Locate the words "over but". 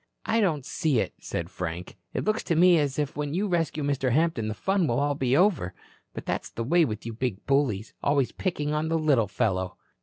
5.37-6.25